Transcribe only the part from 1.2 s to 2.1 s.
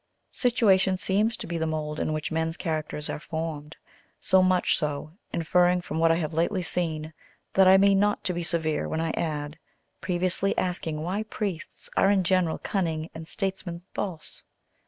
to be the mould